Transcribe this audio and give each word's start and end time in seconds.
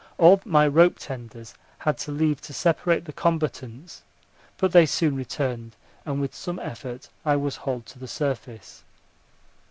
All 0.17 0.41
my 0.45 0.67
rope 0.67 0.95
tenders 0.97 1.53
had 1.77 1.99
to 1.99 2.11
leave 2.11 2.41
to 2.41 2.55
separate 2.55 3.05
the 3.05 3.13
combatants; 3.13 4.01
but 4.57 4.71
they 4.71 4.87
soon 4.87 5.15
returned, 5.15 5.75
and 6.07 6.19
with 6.19 6.33
some 6.33 6.57
effort 6.57 7.09
I 7.23 7.35
was 7.35 7.57
hauled 7.57 7.85
to 7.85 7.99
the 7.99 8.07
surface. 8.07 8.83